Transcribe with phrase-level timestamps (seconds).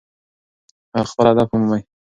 [1.11, 1.81] خپل هدف ومومئ.